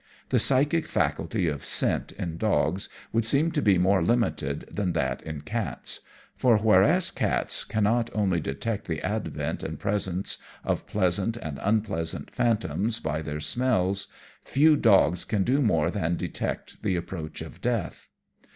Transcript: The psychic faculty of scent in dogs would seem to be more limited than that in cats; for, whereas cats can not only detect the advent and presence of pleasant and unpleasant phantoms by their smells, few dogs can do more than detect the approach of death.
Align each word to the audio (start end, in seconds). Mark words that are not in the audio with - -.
The 0.29 0.39
psychic 0.39 0.87
faculty 0.87 1.47
of 1.47 1.63
scent 1.63 2.11
in 2.13 2.37
dogs 2.37 2.89
would 3.13 3.23
seem 3.23 3.51
to 3.51 3.61
be 3.61 3.77
more 3.77 4.01
limited 4.01 4.61
than 4.71 4.93
that 4.93 5.21
in 5.21 5.41
cats; 5.41 5.99
for, 6.35 6.57
whereas 6.57 7.11
cats 7.11 7.63
can 7.63 7.83
not 7.83 8.09
only 8.11 8.39
detect 8.39 8.87
the 8.87 8.99
advent 9.03 9.61
and 9.61 9.79
presence 9.79 10.39
of 10.63 10.87
pleasant 10.87 11.37
and 11.37 11.59
unpleasant 11.61 12.31
phantoms 12.31 12.99
by 12.99 13.21
their 13.21 13.39
smells, 13.39 14.07
few 14.43 14.75
dogs 14.75 15.23
can 15.23 15.43
do 15.43 15.61
more 15.61 15.91
than 15.91 16.15
detect 16.17 16.81
the 16.81 16.95
approach 16.95 17.43
of 17.43 17.61
death. 17.61 18.07